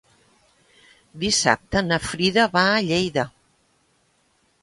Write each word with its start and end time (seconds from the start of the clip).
Dissabte 1.23 1.83
na 1.89 1.99
Frida 2.07 2.45
va 2.55 2.65
a 2.69 2.81
Lleida. 2.87 3.27